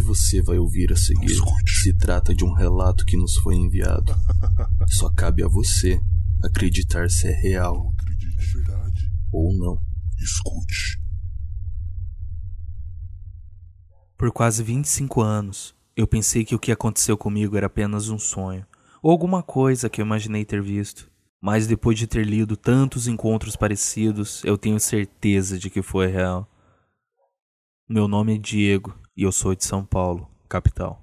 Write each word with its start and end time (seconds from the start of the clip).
você 0.00 0.42
vai 0.42 0.58
ouvir 0.58 0.92
a 0.92 0.96
seguir 0.96 1.36
se 1.66 1.92
trata 1.92 2.34
de 2.34 2.44
um 2.44 2.52
relato 2.52 3.04
que 3.04 3.16
nos 3.16 3.36
foi 3.36 3.56
enviado. 3.56 4.14
Só 4.88 5.10
cabe 5.10 5.42
a 5.42 5.48
você 5.48 6.00
acreditar 6.44 7.10
se 7.10 7.26
é 7.26 7.32
real 7.32 7.92
ou 9.32 9.52
não. 9.52 9.80
Escute. 10.18 11.00
Por 14.16 14.30
quase 14.30 14.62
25 14.62 15.20
anos, 15.20 15.74
eu 15.96 16.06
pensei 16.06 16.44
que 16.44 16.54
o 16.54 16.58
que 16.58 16.70
aconteceu 16.70 17.18
comigo 17.18 17.56
era 17.56 17.66
apenas 17.66 18.08
um 18.08 18.18
sonho, 18.18 18.64
ou 19.02 19.10
alguma 19.10 19.42
coisa 19.42 19.90
que 19.90 20.00
eu 20.00 20.06
imaginei 20.06 20.44
ter 20.44 20.62
visto. 20.62 21.10
Mas 21.40 21.66
depois 21.66 21.98
de 21.98 22.06
ter 22.06 22.24
lido 22.24 22.56
tantos 22.56 23.08
encontros 23.08 23.56
parecidos, 23.56 24.44
eu 24.44 24.56
tenho 24.56 24.78
certeza 24.78 25.58
de 25.58 25.68
que 25.68 25.82
foi 25.82 26.06
real. 26.06 26.48
Meu 27.88 28.06
nome 28.06 28.36
é 28.36 28.38
Diego 28.38 29.01
e 29.16 29.24
eu 29.24 29.32
sou 29.32 29.54
de 29.54 29.64
São 29.64 29.84
Paulo, 29.84 30.26
capital. 30.48 31.00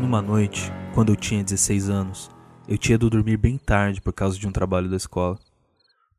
Numa 0.00 0.22
noite, 0.22 0.72
quando 0.94 1.10
eu 1.10 1.16
tinha 1.16 1.42
16 1.44 1.90
anos, 1.90 2.37
eu 2.68 2.76
tinha 2.76 2.96
ido 2.96 3.08
dormir 3.08 3.38
bem 3.38 3.56
tarde 3.56 3.98
por 3.98 4.12
causa 4.12 4.38
de 4.38 4.46
um 4.46 4.52
trabalho 4.52 4.90
da 4.90 4.96
escola. 4.96 5.38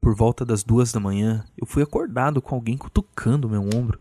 Por 0.01 0.15
volta 0.15 0.43
das 0.43 0.63
duas 0.63 0.91
da 0.91 0.99
manhã, 0.99 1.45
eu 1.55 1.67
fui 1.67 1.83
acordado 1.83 2.41
com 2.41 2.55
alguém 2.55 2.75
cutucando 2.75 3.47
meu 3.47 3.61
ombro. 3.61 3.99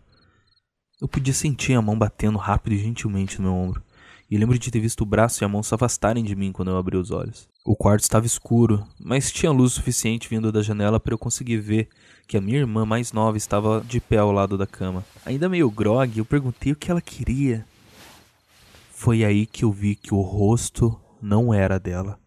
Eu 0.99 1.07
podia 1.07 1.33
sentir 1.33 1.75
a 1.75 1.81
mão 1.81 1.97
batendo 1.97 2.39
rápido 2.39 2.73
e 2.73 2.79
gentilmente 2.79 3.39
no 3.39 3.49
meu 3.49 3.53
ombro, 3.53 3.83
e 4.31 4.35
lembro 4.35 4.57
de 4.57 4.71
ter 4.71 4.79
visto 4.79 5.01
o 5.01 5.05
braço 5.05 5.43
e 5.43 5.45
a 5.45 5.47
mão 5.47 5.61
se 5.61 5.75
afastarem 5.75 6.23
de 6.23 6.35
mim 6.35 6.51
quando 6.51 6.71
eu 6.71 6.77
abri 6.77 6.97
os 6.97 7.11
olhos. 7.11 7.47
O 7.63 7.75
quarto 7.75 8.01
estava 8.01 8.25
escuro, 8.25 8.83
mas 8.99 9.31
tinha 9.31 9.51
luz 9.51 9.73
suficiente 9.73 10.27
vindo 10.27 10.51
da 10.51 10.63
janela 10.63 10.99
para 10.99 11.13
eu 11.13 11.19
conseguir 11.19 11.57
ver 11.57 11.87
que 12.27 12.35
a 12.35 12.41
minha 12.41 12.57
irmã 12.57 12.83
mais 12.83 13.13
nova 13.13 13.37
estava 13.37 13.81
de 13.87 13.99
pé 13.99 14.17
ao 14.17 14.31
lado 14.31 14.57
da 14.57 14.65
cama. 14.65 15.05
Ainda 15.23 15.47
meio 15.47 15.69
grogue, 15.69 16.17
eu 16.17 16.25
perguntei 16.25 16.71
o 16.71 16.75
que 16.75 16.89
ela 16.89 17.01
queria. 17.01 17.63
Foi 18.91 19.23
aí 19.23 19.45
que 19.45 19.63
eu 19.63 19.71
vi 19.71 19.95
que 19.95 20.13
o 20.13 20.21
rosto 20.21 20.99
não 21.21 21.53
era 21.53 21.79
dela. 21.79 22.19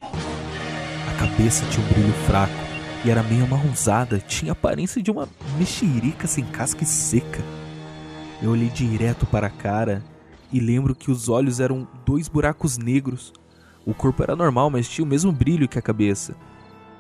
Cabeça 1.23 1.65
tinha 1.67 1.87
um 1.87 1.89
brilho 1.89 2.13
fraco 2.27 2.53
e 3.05 3.11
era 3.11 3.23
meio 3.23 3.45
amarronzada, 3.45 4.19
tinha 4.19 4.51
a 4.51 4.55
aparência 4.55 5.01
de 5.01 5.09
uma 5.09 5.29
mexerica 5.57 6.27
sem 6.27 6.45
casca 6.45 6.83
e 6.83 6.87
seca. 6.87 7.41
Eu 8.43 8.51
olhei 8.51 8.69
direto 8.69 9.25
para 9.25 9.47
a 9.47 9.51
cara 9.51 10.03
e 10.53 10.59
lembro 10.59 10.97
que 10.97 11.13
os 11.13 11.29
olhos 11.29 11.61
eram 11.61 11.87
dois 12.05 12.27
buracos 12.27 12.77
negros. 12.77 13.33
O 13.87 13.95
corpo 13.95 14.21
era 14.21 14.35
normal, 14.35 14.69
mas 14.69 14.89
tinha 14.89 15.05
o 15.05 15.09
mesmo 15.09 15.31
brilho 15.31 15.69
que 15.69 15.79
a 15.79 15.83
cabeça. 15.83 16.35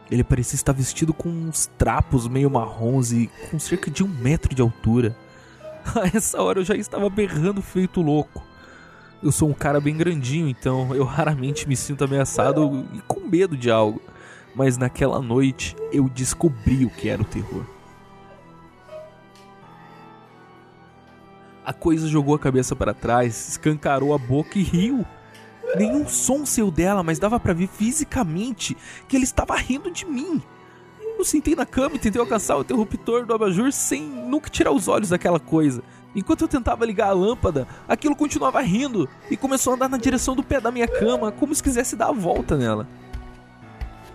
Ele 0.09 0.23
parecia 0.23 0.55
estar 0.55 0.73
vestido 0.73 1.13
com 1.13 1.29
uns 1.29 1.67
trapos 1.77 2.29
meio 2.29 2.49
marrons 2.49 3.11
e 3.11 3.29
com 3.51 3.59
cerca 3.59 3.91
de 3.91 4.05
um 4.05 4.09
metro 4.09 4.55
de 4.55 4.63
altura. 4.63 5.17
A 6.01 6.17
essa 6.17 6.41
hora 6.41 6.61
eu 6.61 6.65
já 6.65 6.77
estava 6.77 7.11
berrando 7.11 7.61
feito 7.61 8.01
louco. 8.01 8.41
Eu 9.21 9.33
sou 9.33 9.49
um 9.49 9.55
cara 9.55 9.81
bem 9.81 9.97
grandinho, 9.97 10.49
então 10.49 10.95
eu 10.95 11.03
raramente 11.03 11.69
me 11.69 11.75
sinto 11.75 12.05
ameaçado 12.05 12.87
e 12.93 13.01
com 13.01 13.21
medo 13.21 13.57
de 13.57 13.69
algo. 13.69 14.01
Mas 14.55 14.77
naquela 14.77 15.21
noite 15.21 15.77
eu 15.93 16.09
descobri 16.09 16.85
o 16.85 16.91
que 16.91 17.09
era 17.09 17.23
o 17.23 17.25
terror. 17.25 17.65
A 21.65 21.73
coisa 21.73 22.09
jogou 22.09 22.35
a 22.35 22.39
cabeça 22.39 22.75
para 22.75 22.93
trás, 22.93 23.51
escancarou 23.51 24.13
a 24.13 24.19
boca 24.19 24.59
e 24.59 24.63
riu. 24.63 25.07
Nenhum 25.77 26.07
som 26.09 26.45
saiu 26.45 26.71
dela, 26.71 27.03
mas 27.03 27.19
dava 27.19 27.39
para 27.39 27.55
ver 27.55 27.69
fisicamente 27.69 28.77
que 29.09 29.17
ele 29.17 29.25
estava 29.25 29.57
rindo 29.57 29.91
de 29.91 30.05
mim. 30.05 30.43
Eu 31.17 31.25
sentei 31.25 31.55
na 31.55 31.65
cama 31.65 31.95
e 31.95 31.99
tentei 32.01 32.21
alcançar 32.21 32.57
o 32.57 32.63
interruptor 32.63 33.25
do 33.25 33.33
abajur 33.33 33.71
sem 33.73 34.03
nunca 34.03 34.51
tirar 34.51 34.73
os 34.73 34.89
olhos 34.89 35.11
daquela 35.11 35.39
coisa. 35.39 35.83
Enquanto 36.17 36.43
eu 36.43 36.49
tentava 36.49 36.85
ligar 36.85 37.09
a 37.09 37.13
lâmpada, 37.13 37.67
aquilo 37.87 38.17
continuava 38.17 38.61
rindo 38.61 39.09
e 39.31 39.37
começou 39.37 39.73
a 39.73 39.77
andar 39.77 39.89
na 39.89 39.97
direção 39.97 40.35
do 40.35 40.43
pé 40.43 40.61
da 40.61 40.73
minha 40.73 40.89
cama, 40.89 41.31
como 41.31 41.55
se 41.55 41.63
quisesse 41.63 41.95
dar 41.95 42.09
a 42.09 42.13
volta 42.13 42.57
nela. 42.57 42.89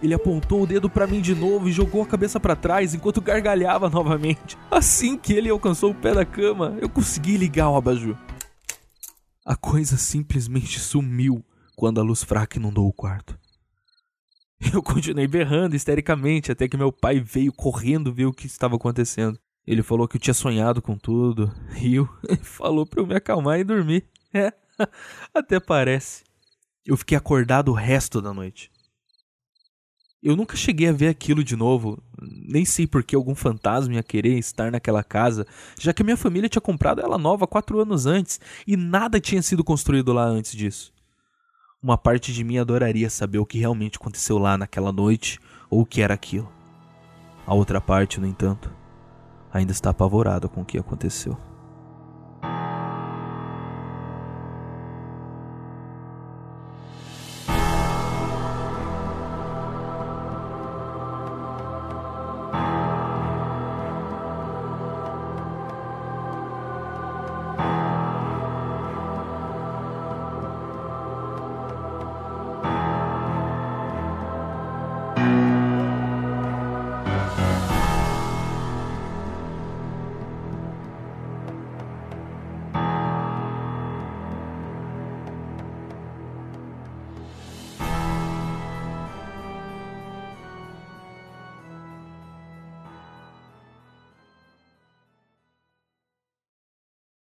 Ele 0.01 0.13
apontou 0.13 0.61
o 0.61 0.67
dedo 0.67 0.89
para 0.89 1.07
mim 1.07 1.21
de 1.21 1.33
novo 1.33 1.67
e 1.67 1.71
jogou 1.71 2.03
a 2.03 2.05
cabeça 2.05 2.39
para 2.39 2.55
trás 2.55 2.93
enquanto 2.93 3.21
gargalhava 3.21 3.89
novamente. 3.91 4.57
Assim 4.69 5.17
que 5.17 5.33
ele 5.33 5.49
alcançou 5.49 5.91
o 5.91 5.95
pé 5.95 6.13
da 6.13 6.25
cama, 6.25 6.77
eu 6.79 6.89
consegui 6.89 7.37
ligar 7.37 7.69
o 7.69 7.75
abajur. 7.75 8.15
A 9.45 9.55
coisa 9.55 9.97
simplesmente 9.97 10.79
sumiu 10.79 11.43
quando 11.75 11.99
a 11.99 12.03
luz 12.03 12.23
fraca 12.23 12.57
inundou 12.57 12.87
o 12.87 12.93
quarto. 12.93 13.37
Eu 14.73 14.81
continuei 14.81 15.27
berrando 15.27 15.75
histericamente 15.75 16.51
até 16.51 16.67
que 16.67 16.77
meu 16.77 16.91
pai 16.91 17.19
veio 17.19 17.53
correndo 17.53 18.13
ver 18.13 18.25
o 18.25 18.33
que 18.33 18.47
estava 18.47 18.75
acontecendo. 18.75 19.39
Ele 19.65 19.83
falou 19.83 20.07
que 20.07 20.17
eu 20.17 20.21
tinha 20.21 20.33
sonhado 20.33 20.81
com 20.81 20.97
tudo, 20.97 21.53
riu 21.69 22.09
e 22.29 22.35
falou 22.41 22.85
para 22.85 23.01
eu 23.01 23.05
me 23.05 23.15
acalmar 23.15 23.59
e 23.59 23.63
dormir. 23.63 24.05
É, 24.33 24.51
até 25.33 25.59
parece. 25.59 26.23
Eu 26.85 26.97
fiquei 26.97 27.17
acordado 27.17 27.69
o 27.69 27.75
resto 27.75 28.21
da 28.21 28.33
noite. 28.33 28.71
Eu 30.21 30.35
nunca 30.35 30.57
cheguei 30.57 30.89
a 30.89 30.91
ver 30.91 31.09
aquilo 31.09 31.43
de 31.43 31.55
novo, 31.55 32.01
nem 32.19 32.65
sei 32.65 32.87
por 32.87 33.03
que 33.03 33.15
algum 33.15 33.35
fantasma 33.35 33.93
ia 33.93 34.03
querer 34.03 34.37
estar 34.37 34.71
naquela 34.71 35.03
casa, 35.03 35.45
já 35.79 35.93
que 35.93 36.01
a 36.01 36.05
minha 36.05 36.17
família 36.17 36.49
tinha 36.49 36.61
comprado 36.61 37.01
ela 37.01 37.17
nova 37.17 37.45
quatro 37.45 37.79
anos 37.79 38.07
antes 38.07 38.39
e 38.65 38.75
nada 38.75 39.19
tinha 39.19 39.41
sido 39.41 39.63
construído 39.63 40.11
lá 40.11 40.25
antes 40.25 40.53
disso. 40.53 40.91
Uma 41.81 41.97
parte 41.97 42.33
de 42.33 42.43
mim 42.43 42.57
adoraria 42.57 43.09
saber 43.09 43.37
o 43.37 43.45
que 43.45 43.59
realmente 43.59 43.97
aconteceu 43.97 44.39
lá 44.39 44.57
naquela 44.57 44.91
noite 44.91 45.39
ou 45.69 45.81
o 45.81 45.85
que 45.85 46.01
era 46.01 46.15
aquilo. 46.15 46.51
A 47.45 47.53
outra 47.53 47.79
parte, 47.79 48.19
no 48.19 48.25
entanto, 48.25 48.73
ainda 49.53 49.71
está 49.71 49.91
apavorada 49.91 50.47
com 50.47 50.61
o 50.61 50.65
que 50.65 50.79
aconteceu. 50.79 51.37